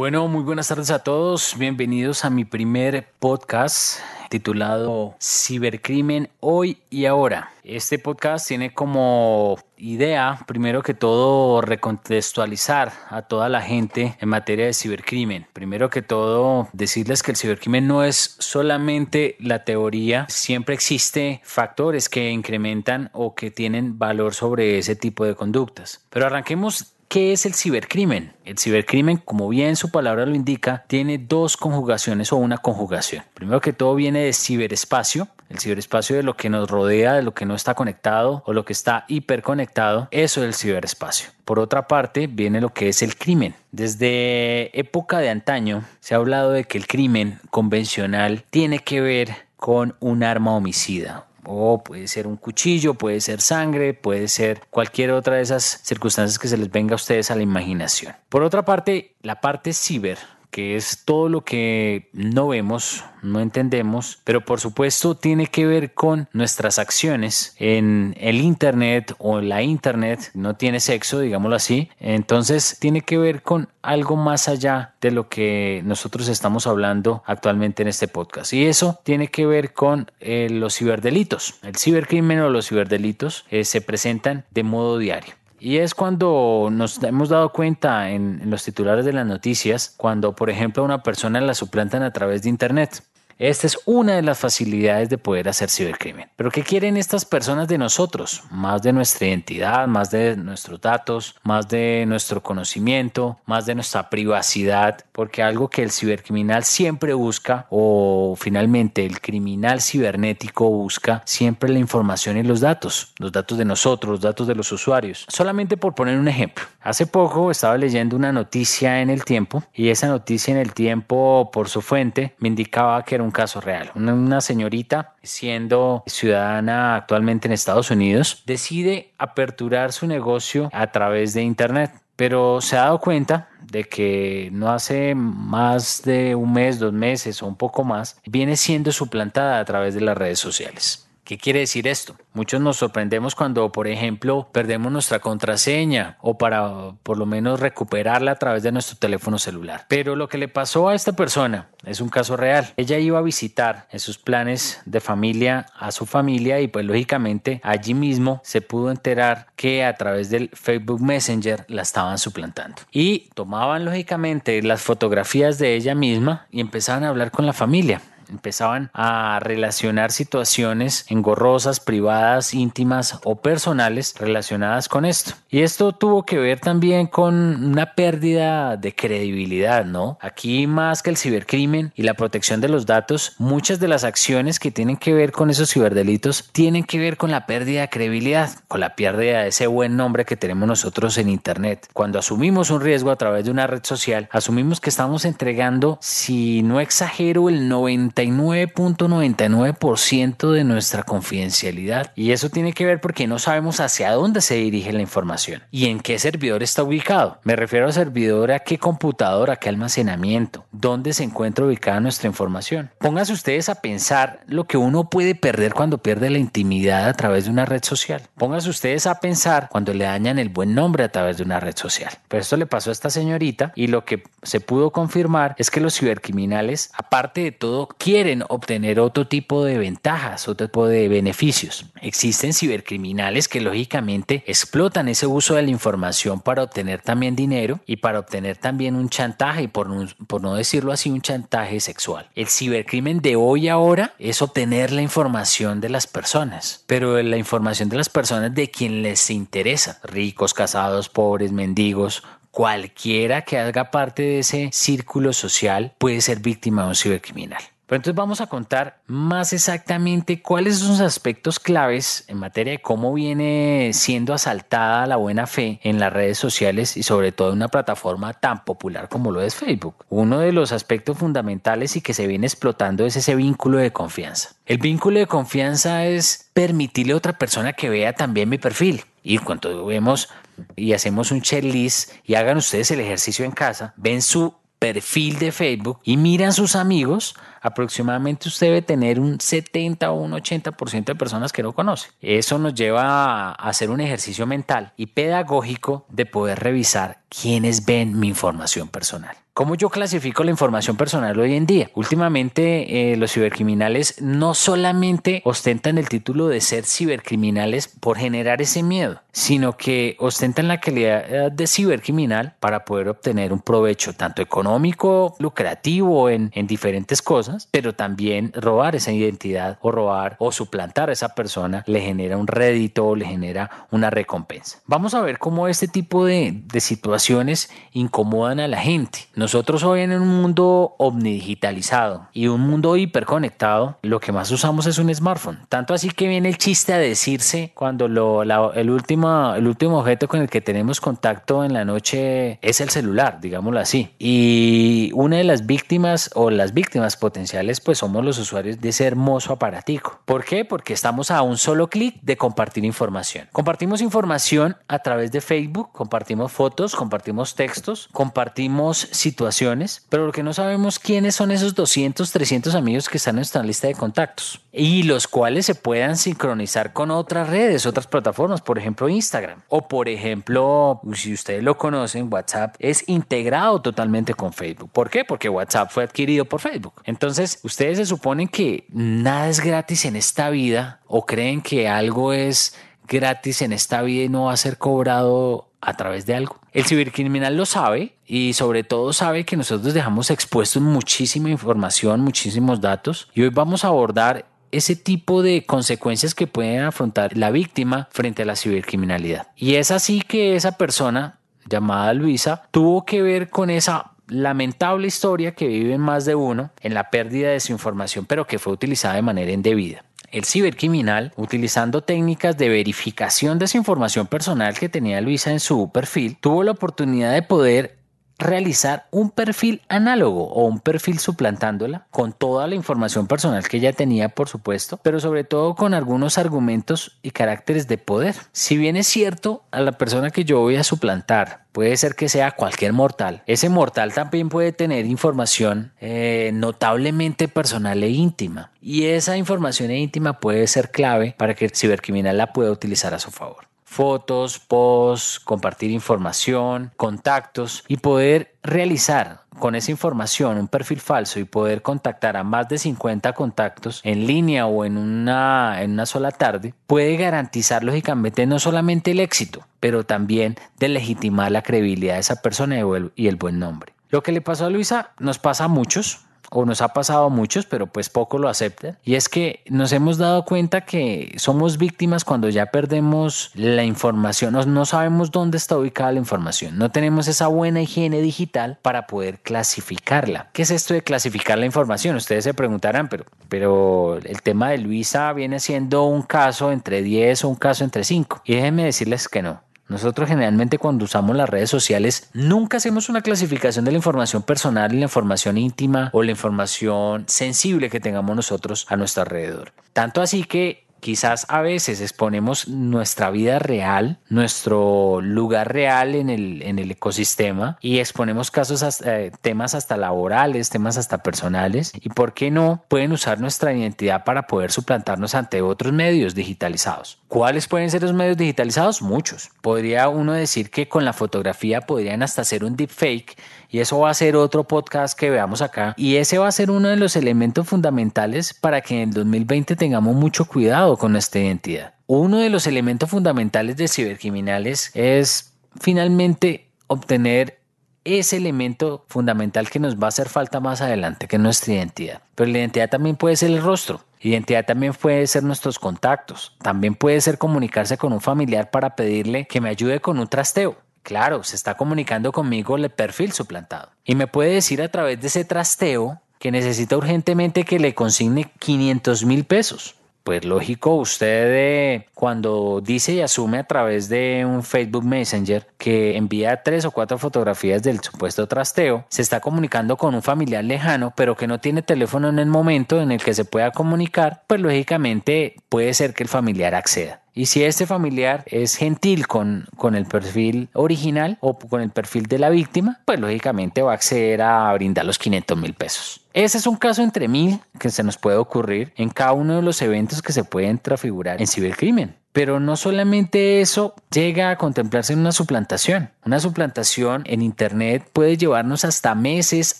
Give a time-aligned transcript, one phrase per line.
[0.00, 1.56] Bueno, muy buenas tardes a todos.
[1.58, 4.00] Bienvenidos a mi primer podcast
[4.30, 7.52] titulado Cibercrimen hoy y ahora.
[7.64, 14.64] Este podcast tiene como idea, primero que todo, recontextualizar a toda la gente en materia
[14.64, 15.46] de cibercrimen.
[15.52, 22.08] Primero que todo, decirles que el cibercrimen no es solamente la teoría, siempre existe factores
[22.08, 26.06] que incrementan o que tienen valor sobre ese tipo de conductas.
[26.08, 28.34] Pero arranquemos ¿Qué es el cibercrimen?
[28.44, 33.24] El cibercrimen, como bien su palabra lo indica, tiene dos conjugaciones o una conjugación.
[33.34, 37.34] Primero que todo viene de ciberespacio, el ciberespacio de lo que nos rodea, de lo
[37.34, 41.30] que no está conectado o lo que está hiperconectado, eso es el ciberespacio.
[41.44, 43.56] Por otra parte, viene lo que es el crimen.
[43.72, 49.34] Desde época de antaño se ha hablado de que el crimen convencional tiene que ver
[49.56, 55.12] con un arma homicida, o puede ser un cuchillo, puede ser sangre, puede ser cualquier
[55.12, 58.14] otra de esas circunstancias que se les venga a ustedes a la imaginación.
[58.28, 60.18] Por otra parte, la parte ciber
[60.50, 65.94] que es todo lo que no vemos, no entendemos, pero por supuesto tiene que ver
[65.94, 72.76] con nuestras acciones en el Internet o la Internet, no tiene sexo, digámoslo así, entonces
[72.80, 77.88] tiene que ver con algo más allá de lo que nosotros estamos hablando actualmente en
[77.88, 78.52] este podcast.
[78.52, 81.54] Y eso tiene que ver con eh, los ciberdelitos.
[81.62, 85.39] El cibercrimen o los ciberdelitos eh, se presentan de modo diario.
[85.60, 90.48] Y es cuando nos hemos dado cuenta en, los titulares de las noticias, cuando por
[90.48, 93.02] ejemplo una persona la suplantan a través de Internet.
[93.40, 96.28] Esta es una de las facilidades de poder hacer cibercrimen.
[96.36, 98.42] Pero ¿qué quieren estas personas de nosotros?
[98.50, 104.10] Más de nuestra identidad, más de nuestros datos, más de nuestro conocimiento, más de nuestra
[104.10, 111.70] privacidad, porque algo que el cibercriminal siempre busca o finalmente el criminal cibernético busca siempre
[111.70, 115.24] la información y los datos, los datos de nosotros, los datos de los usuarios.
[115.28, 116.66] Solamente por poner un ejemplo.
[116.82, 121.48] Hace poco estaba leyendo una noticia en el tiempo y esa noticia en el tiempo
[121.50, 123.90] por su fuente me indicaba que era un caso real.
[123.94, 131.42] Una, señorita, siendo ciudadana actualmente en Estados Unidos, decide aperturar su negocio a través de
[131.42, 136.92] Internet pero se ha dado cuenta de que no hace más de un mes, dos
[136.92, 141.09] meses o un poco más, viene siendo suplantada a través de las redes sociales.
[141.24, 142.16] ¿Qué quiere decir esto?
[142.32, 148.32] Muchos nos sorprendemos cuando, por ejemplo, perdemos nuestra contraseña o para por lo menos recuperarla
[148.32, 149.84] a través de nuestro teléfono celular.
[149.88, 152.72] Pero lo que le pasó a esta persona es un caso real.
[152.76, 157.60] Ella iba a visitar en sus planes de familia a su familia y pues lógicamente
[157.62, 162.82] allí mismo se pudo enterar que a través del Facebook Messenger la estaban suplantando.
[162.90, 168.00] Y tomaban lógicamente las fotografías de ella misma y empezaban a hablar con la familia
[168.30, 175.32] empezaban a relacionar situaciones engorrosas, privadas, íntimas o personales relacionadas con esto.
[175.48, 180.18] Y esto tuvo que ver también con una pérdida de credibilidad, ¿no?
[180.20, 184.58] Aquí más que el cibercrimen y la protección de los datos, muchas de las acciones
[184.58, 188.50] que tienen que ver con esos ciberdelitos tienen que ver con la pérdida de credibilidad,
[188.68, 191.88] con la pérdida de ese buen nombre que tenemos nosotros en Internet.
[191.92, 196.62] Cuando asumimos un riesgo a través de una red social, asumimos que estamos entregando, si
[196.62, 202.12] no exagero, el 90 99.99% de nuestra confidencialidad.
[202.14, 205.86] Y eso tiene que ver porque no sabemos hacia dónde se dirige la información y
[205.86, 207.38] en qué servidor está ubicado.
[207.44, 212.28] Me refiero a servidor, a qué computadora, a qué almacenamiento, dónde se encuentra ubicada nuestra
[212.28, 212.90] información.
[212.98, 217.44] Pónganse ustedes a pensar lo que uno puede perder cuando pierde la intimidad a través
[217.44, 218.22] de una red social.
[218.36, 221.76] Pónganse ustedes a pensar cuando le dañan el buen nombre a través de una red
[221.76, 222.12] social.
[222.28, 225.80] Pero esto le pasó a esta señorita y lo que se pudo confirmar es que
[225.80, 231.86] los cibercriminales, aparte de todo, quieren obtener otro tipo de ventajas, otro tipo de beneficios.
[232.00, 237.98] Existen cibercriminales que lógicamente explotan ese uso de la información para obtener también dinero y
[237.98, 242.28] para obtener también un chantaje, no, por no decirlo así, un chantaje sexual.
[242.34, 247.90] El cibercrimen de hoy ahora es obtener la información de las personas, pero la información
[247.90, 254.22] de las personas de quien les interesa, ricos, casados, pobres, mendigos, cualquiera que haga parte
[254.22, 257.62] de ese círculo social puede ser víctima de un cibercriminal.
[257.90, 262.78] Pero entonces vamos a contar más exactamente cuáles son los aspectos claves en materia de
[262.80, 267.56] cómo viene siendo asaltada la buena fe en las redes sociales y sobre todo en
[267.56, 269.96] una plataforma tan popular como lo es Facebook.
[270.08, 274.50] Uno de los aspectos fundamentales y que se viene explotando es ese vínculo de confianza.
[274.66, 279.04] El vínculo de confianza es permitirle a otra persona que vea también mi perfil.
[279.24, 280.28] Y cuando vemos
[280.76, 285.52] y hacemos un checklist y hagan ustedes el ejercicio en casa, ven su perfil de
[285.52, 291.14] Facebook y miran sus amigos, aproximadamente usted debe tener un 70 o un 80% de
[291.14, 292.10] personas que no conoce.
[292.20, 298.18] Eso nos lleva a hacer un ejercicio mental y pedagógico de poder revisar quiénes ven
[298.18, 299.36] mi información personal.
[299.52, 301.90] ¿Cómo yo clasifico la información personal hoy en día?
[301.94, 308.82] Últimamente eh, los cibercriminales no solamente ostentan el título de ser cibercriminales por generar ese
[308.82, 315.34] miedo, sino que ostentan la calidad de cibercriminal para poder obtener un provecho tanto económico,
[315.38, 321.12] lucrativo en, en diferentes cosas, pero también robar esa identidad o robar o suplantar a
[321.12, 324.80] esa persona le genera un rédito o le genera una recompensa.
[324.86, 329.20] Vamos a ver cómo este tipo de, de situaciones incomodan a la gente.
[329.34, 334.98] Nosotros hoy en un mundo omnidigitalizado y un mundo hiperconectado, lo que más usamos es
[334.98, 335.60] un smartphone.
[335.68, 340.28] Tanto así que viene el chiste a decirse cuando lo, el, último, el último objeto
[340.28, 344.10] con el que tenemos contacto en la noche es el celular, digámoslo así.
[344.18, 347.39] Y una de las víctimas o las víctimas potenciales
[347.84, 350.20] pues somos los usuarios de ese hermoso aparatico.
[350.24, 350.64] ¿Por qué?
[350.64, 353.48] Porque estamos a un solo clic de compartir información.
[353.52, 360.42] Compartimos información a través de Facebook, compartimos fotos, compartimos textos, compartimos situaciones, pero lo que
[360.42, 364.60] no sabemos quiénes son esos 200, 300 amigos que están en nuestra lista de contactos
[364.72, 369.88] y los cuales se puedan sincronizar con otras redes, otras plataformas, por ejemplo Instagram o
[369.88, 374.90] por ejemplo, si ustedes lo conocen, WhatsApp es integrado totalmente con Facebook.
[374.90, 375.24] ¿Por qué?
[375.24, 377.02] Porque WhatsApp fue adquirido por Facebook.
[377.04, 382.32] Entonces, ustedes se suponen que nada es gratis en esta vida o creen que algo
[382.32, 382.76] es
[383.08, 386.60] gratis en esta vida y no va a ser cobrado a través de algo.
[386.72, 392.80] El cibercriminal lo sabe y sobre todo sabe que nosotros dejamos expuestos muchísima información, muchísimos
[392.80, 398.08] datos y hoy vamos a abordar ese tipo de consecuencias que pueden afrontar la víctima
[398.12, 399.48] frente a la cibercriminalidad.
[399.56, 401.38] Y es así que esa persona
[401.68, 406.94] llamada Luisa tuvo que ver con esa lamentable historia que vive más de uno en
[406.94, 410.04] la pérdida de su información, pero que fue utilizada de manera indebida.
[410.30, 415.90] El cibercriminal, utilizando técnicas de verificación de esa información personal que tenía Luisa en su
[415.90, 417.99] perfil, tuvo la oportunidad de poder
[418.40, 423.92] realizar un perfil análogo o un perfil suplantándola con toda la información personal que ella
[423.92, 428.34] tenía, por supuesto, pero sobre todo con algunos argumentos y caracteres de poder.
[428.52, 432.28] Si bien es cierto, a la persona que yo voy a suplantar puede ser que
[432.28, 439.04] sea cualquier mortal, ese mortal también puede tener información eh, notablemente personal e íntima y
[439.04, 443.20] esa información e íntima puede ser clave para que el cibercriminal la pueda utilizar a
[443.20, 451.00] su favor fotos, posts, compartir información, contactos y poder realizar con esa información un perfil
[451.00, 455.90] falso y poder contactar a más de 50 contactos en línea o en una, en
[455.90, 461.62] una sola tarde, puede garantizar lógicamente no solamente el éxito, pero también de legitimar la
[461.62, 462.76] credibilidad de esa persona
[463.16, 463.92] y el buen nombre.
[464.08, 467.28] Lo que le pasó a Luisa nos pasa a muchos, o nos ha pasado a
[467.28, 471.78] muchos, pero pues poco lo aceptan, y es que nos hemos dado cuenta que somos
[471.78, 476.90] víctimas cuando ya perdemos la información, no, no sabemos dónde está ubicada la información, no
[476.90, 480.50] tenemos esa buena higiene digital para poder clasificarla.
[480.52, 482.16] ¿Qué es esto de clasificar la información?
[482.16, 487.44] Ustedes se preguntarán, pero, pero el tema de Luisa viene siendo un caso entre 10
[487.44, 489.69] o un caso entre 5, y déjenme decirles que no.
[489.90, 494.94] Nosotros generalmente cuando usamos las redes sociales nunca hacemos una clasificación de la información personal
[494.94, 499.72] y la información íntima o la información sensible que tengamos nosotros a nuestro alrededor.
[499.92, 506.62] Tanto así que Quizás a veces exponemos nuestra vida real, nuestro lugar real en el,
[506.62, 512.34] en el ecosistema y exponemos casos, eh, temas hasta laborales, temas hasta personales y, ¿por
[512.34, 512.84] qué no?
[512.88, 517.18] Pueden usar nuestra identidad para poder suplantarnos ante otros medios digitalizados.
[517.28, 519.02] ¿Cuáles pueden ser los medios digitalizados?
[519.02, 519.50] Muchos.
[519.60, 523.36] Podría uno decir que con la fotografía podrían hasta hacer un deepfake
[523.70, 525.94] y eso va a ser otro podcast que veamos acá.
[525.96, 529.76] Y ese va a ser uno de los elementos fundamentales para que en el 2020
[529.76, 531.94] tengamos mucho cuidado con nuestra identidad.
[532.06, 537.60] Uno de los elementos fundamentales de cibercriminales es finalmente obtener
[538.04, 542.22] ese elemento fundamental que nos va a hacer falta más adelante, que es nuestra identidad.
[542.34, 544.04] Pero la identidad también puede ser el rostro.
[544.20, 546.56] Identidad también puede ser nuestros contactos.
[546.62, 550.76] También puede ser comunicarse con un familiar para pedirle que me ayude con un trasteo.
[551.02, 553.90] Claro, se está comunicando conmigo el perfil suplantado.
[554.04, 558.50] Y me puede decir a través de ese trasteo que necesita urgentemente que le consigne
[558.58, 559.94] 500 mil pesos.
[560.22, 566.16] Pues lógico, usted eh, cuando dice y asume a través de un Facebook Messenger que
[566.16, 571.14] envía tres o cuatro fotografías del supuesto trasteo, se está comunicando con un familiar lejano,
[571.16, 574.60] pero que no tiene teléfono en el momento en el que se pueda comunicar, pues
[574.60, 577.19] lógicamente puede ser que el familiar acceda.
[577.34, 582.26] Y si este familiar es gentil con, con el perfil original o con el perfil
[582.26, 586.20] de la víctima, pues lógicamente va a acceder a brindar los 500 mil pesos.
[586.32, 589.62] Ese es un caso entre mil que se nos puede ocurrir en cada uno de
[589.62, 592.19] los eventos que se pueden transfigurar en cibercrimen.
[592.32, 596.10] Pero no solamente eso llega a contemplarse en una suplantación.
[596.24, 599.76] Una suplantación en Internet puede llevarnos hasta meses,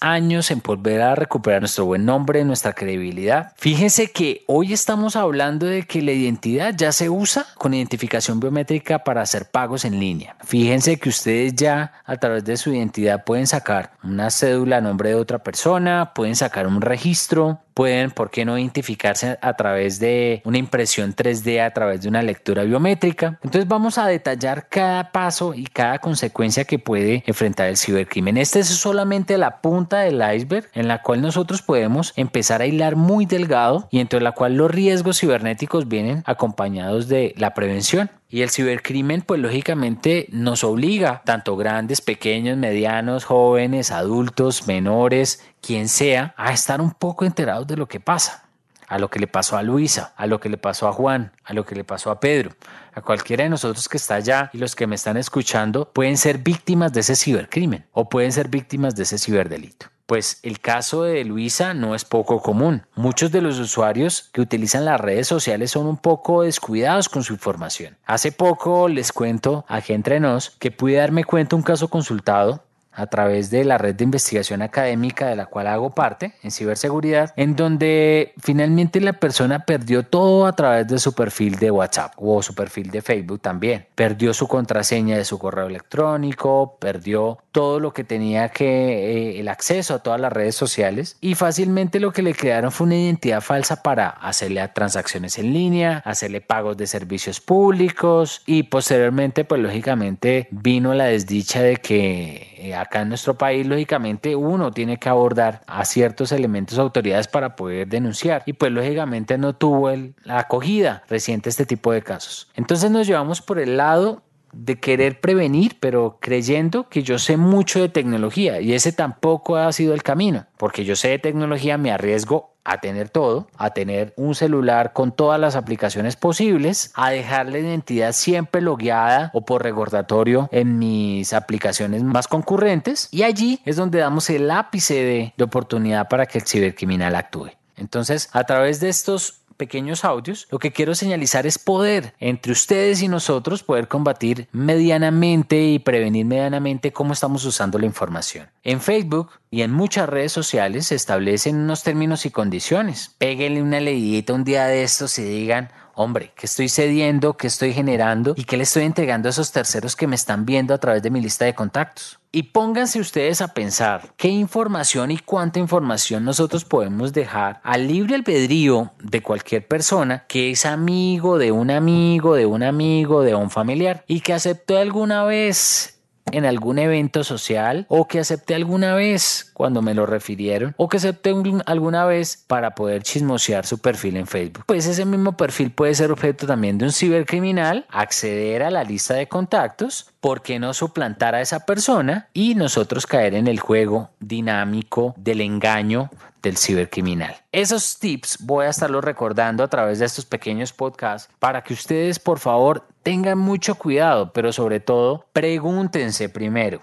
[0.00, 3.52] años en volver a recuperar nuestro buen nombre, nuestra credibilidad.
[3.56, 9.04] Fíjense que hoy estamos hablando de que la identidad ya se usa con identificación biométrica
[9.04, 10.34] para hacer pagos en línea.
[10.44, 15.10] Fíjense que ustedes ya a través de su identidad pueden sacar una cédula a nombre
[15.10, 20.42] de otra persona, pueden sacar un registro, pueden, ¿por qué no identificarse a través de
[20.44, 23.38] una impresión 3D, a través de una lectura biométrica?
[23.42, 28.36] Entonces vamos a detallar cada paso y cada consecuencia que puede enfrentar el cibercrimen.
[28.36, 32.96] Este es solamente la punta del iceberg en la cual nosotros podemos empezar a hilar
[32.96, 38.10] muy delgado y entre la cual los riesgos cibernéticos vienen acompañados de la prevención.
[38.32, 45.88] Y el cibercrimen, pues lógicamente nos obliga, tanto grandes, pequeños, medianos, jóvenes, adultos, menores, quien
[45.88, 48.49] sea, a estar un poco enterados de lo que pasa.
[48.90, 51.54] A lo que le pasó a Luisa, a lo que le pasó a Juan, a
[51.54, 52.50] lo que le pasó a Pedro,
[52.92, 56.38] a cualquiera de nosotros que está allá y los que me están escuchando pueden ser
[56.38, 59.86] víctimas de ese cibercrimen o pueden ser víctimas de ese ciberdelito.
[60.06, 62.82] Pues el caso de Luisa no es poco común.
[62.96, 67.32] Muchos de los usuarios que utilizan las redes sociales son un poco descuidados con su
[67.32, 67.96] información.
[68.06, 73.06] Hace poco les cuento aquí entre nos que pude darme cuenta un caso consultado a
[73.06, 77.56] través de la red de investigación académica de la cual hago parte en ciberseguridad, en
[77.56, 82.54] donde finalmente la persona perdió todo a través de su perfil de WhatsApp o su
[82.54, 83.86] perfil de Facebook también.
[83.94, 89.48] Perdió su contraseña de su correo electrónico, perdió todo lo que tenía que, eh, el
[89.48, 93.40] acceso a todas las redes sociales y fácilmente lo que le crearon fue una identidad
[93.40, 100.48] falsa para hacerle transacciones en línea, hacerle pagos de servicios públicos y posteriormente pues lógicamente
[100.50, 105.62] vino la desdicha de que eh, acá en nuestro país, lógicamente, uno tiene que abordar
[105.66, 109.90] a ciertos elementos autoridades para poder denunciar y pues lógicamente no tuvo
[110.24, 112.48] la acogida reciente este tipo de casos.
[112.54, 117.80] Entonces nos llevamos por el lado de querer prevenir, pero creyendo que yo sé mucho
[117.80, 121.92] de tecnología y ese tampoco ha sido el camino, porque yo sé de tecnología, me
[121.92, 127.46] arriesgo a tener todo, a tener un celular con todas las aplicaciones posibles, a dejar
[127.46, 133.76] la identidad siempre logueada o por recordatorio en mis aplicaciones más concurrentes y allí es
[133.76, 137.50] donde damos el ápice de, de oportunidad para que el cibercriminal actúe.
[137.76, 143.02] Entonces, a través de estos pequeños audios, lo que quiero señalizar es poder entre ustedes
[143.02, 148.48] y nosotros poder combatir medianamente y prevenir medianamente cómo estamos usando la información.
[148.64, 153.14] En Facebook y en muchas redes sociales se establecen unos términos y condiciones.
[153.18, 157.72] Péguenle una leidita un día de estos y digan, hombre, ¿qué estoy cediendo, qué estoy
[157.72, 161.02] generando y qué le estoy entregando a esos terceros que me están viendo a través
[161.02, 162.20] de mi lista de contactos?
[162.30, 168.14] Y pónganse ustedes a pensar qué información y cuánta información nosotros podemos dejar al libre
[168.14, 173.50] albedrío de cualquier persona que es amigo de un amigo, de un amigo, de un
[173.50, 175.99] familiar y que aceptó alguna vez
[176.32, 180.98] en algún evento social o que acepté alguna vez cuando me lo refirieron o que
[180.98, 181.34] acepté
[181.66, 184.64] alguna vez para poder chismosear su perfil en Facebook.
[184.66, 189.14] Pues ese mismo perfil puede ser objeto también de un cibercriminal, acceder a la lista
[189.14, 194.10] de contactos, ¿por qué no suplantar a esa persona y nosotros caer en el juego
[194.20, 196.10] dinámico del engaño
[196.42, 197.36] del cibercriminal.
[197.52, 202.18] Esos tips voy a estarlos recordando a través de estos pequeños podcasts para que ustedes
[202.18, 206.82] por favor tengan mucho cuidado, pero sobre todo pregúntense primero,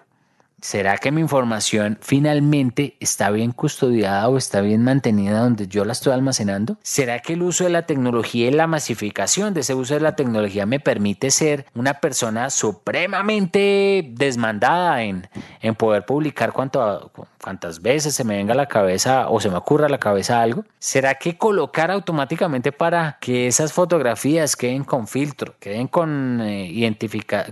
[0.59, 5.91] ¿Será que mi información finalmente está bien custodiada o está bien mantenida donde yo la
[5.91, 6.77] estoy almacenando?
[6.81, 10.15] ¿Será que el uso de la tecnología y la masificación de ese uso de la
[10.15, 15.27] tecnología me permite ser una persona supremamente desmandada en,
[15.61, 19.57] en poder publicar cuanto, cuantas veces se me venga a la cabeza o se me
[19.57, 20.65] ocurra a la cabeza algo?
[20.79, 26.97] ¿Será que colocar automáticamente para que esas fotografías queden con filtro, queden con eh,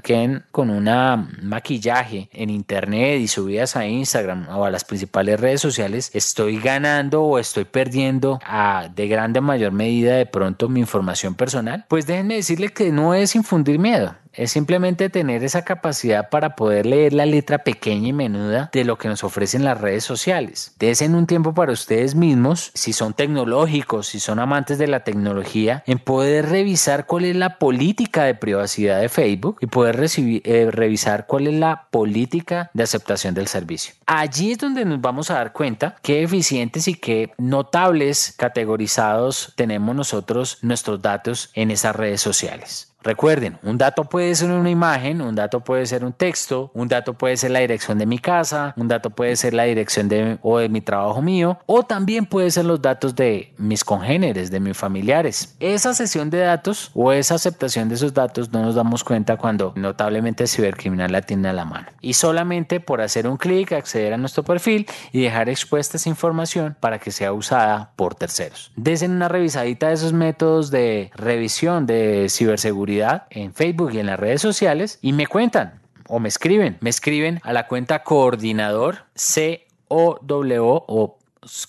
[0.02, 2.95] queden con una maquillaje en internet?
[2.96, 8.40] Y subidas a Instagram o a las principales redes sociales, estoy ganando o estoy perdiendo
[8.46, 13.14] a, de grande mayor medida de pronto mi información personal, pues déjenme decirle que no
[13.14, 18.14] es infundir miedo es simplemente tener esa capacidad para poder leer la letra pequeña y
[18.14, 20.74] menuda de lo que nos ofrecen las redes sociales.
[20.80, 25.84] Desen un tiempo para ustedes mismos, si son tecnológicos, si son amantes de la tecnología,
[25.86, 31.26] en poder revisar cuál es la política de privacidad de Facebook y poder eh, revisar
[31.28, 33.96] cuál es la política de aceptación del servicio.
[34.06, 39.96] Allí es donde nos vamos a dar cuenta qué eficientes y qué notables categorizados tenemos
[39.96, 42.95] nosotros nuestros datos en esas redes sociales.
[43.06, 47.14] Recuerden, un dato puede ser una imagen, un dato puede ser un texto, un dato
[47.14, 50.58] puede ser la dirección de mi casa, un dato puede ser la dirección de o
[50.58, 54.76] de mi trabajo mío, o también puede ser los datos de mis congéneres, de mis
[54.76, 55.56] familiares.
[55.60, 59.74] Esa sesión de datos o esa aceptación de esos datos no nos damos cuenta cuando
[59.76, 61.90] notablemente el cibercriminal la tiene a la mano.
[62.02, 66.76] Y solamente por hacer un clic, acceder a nuestro perfil y dejar expuesta esa información
[66.80, 68.72] para que sea usada por terceros.
[68.76, 72.95] Desen una revisadita de esos métodos de revisión de ciberseguridad
[73.30, 76.78] en Facebook y en las redes sociales y me cuentan o me escriben.
[76.82, 81.18] Me escriben a la cuenta coordinador C O W o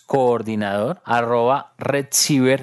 [0.06, 2.62] coordinador arroba redciber.org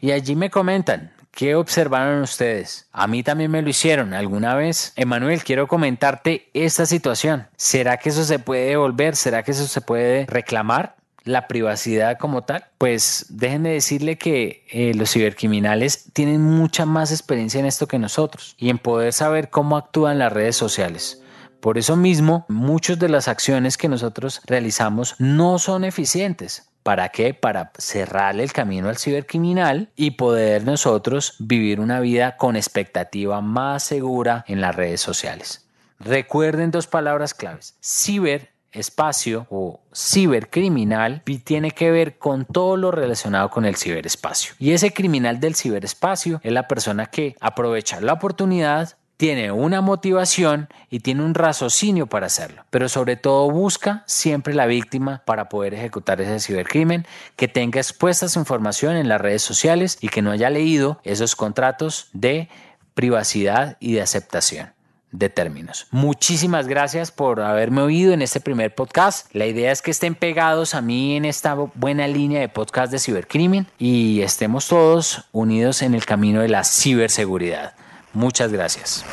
[0.00, 2.88] y allí me comentan ¿Qué observaron ustedes?
[2.92, 4.92] A mí también me lo hicieron alguna vez.
[4.96, 7.48] Emanuel, quiero comentarte esta situación.
[7.56, 9.16] ¿Será que eso se puede devolver?
[9.16, 10.96] ¿Será que eso se puede reclamar?
[11.24, 17.60] La privacidad como tal, pues déjenme decirle que eh, los cibercriminales tienen mucha más experiencia
[17.60, 21.22] en esto que nosotros y en poder saber cómo actúan las redes sociales.
[21.60, 26.68] Por eso mismo, muchas de las acciones que nosotros realizamos no son eficientes.
[26.82, 27.34] ¿Para qué?
[27.34, 33.84] Para cerrarle el camino al cibercriminal y poder nosotros vivir una vida con expectativa más
[33.84, 35.68] segura en las redes sociales.
[36.00, 43.50] Recuerden dos palabras claves, ciber espacio o cibercriminal tiene que ver con todo lo relacionado
[43.50, 44.54] con el ciberespacio.
[44.58, 50.68] Y ese criminal del ciberespacio es la persona que aprovecha la oportunidad, tiene una motivación
[50.90, 55.74] y tiene un raciocinio para hacerlo, pero sobre todo busca siempre la víctima para poder
[55.74, 60.32] ejecutar ese cibercrimen, que tenga expuesta su información en las redes sociales y que no
[60.32, 62.48] haya leído esos contratos de
[62.94, 64.72] privacidad y de aceptación
[65.12, 65.86] de términos.
[65.90, 69.32] Muchísimas gracias por haberme oído en este primer podcast.
[69.34, 72.98] La idea es que estén pegados a mí en esta buena línea de podcast de
[72.98, 77.74] cibercrimen y estemos todos unidos en el camino de la ciberseguridad.
[78.12, 79.04] Muchas gracias.